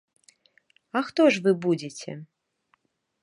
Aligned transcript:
А 0.97 1.03
хто 1.09 1.27
ж 1.35 1.43
вы 1.47 1.51
будзеце? 1.65 2.11